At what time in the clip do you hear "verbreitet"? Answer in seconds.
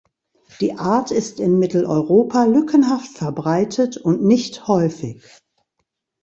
3.19-3.97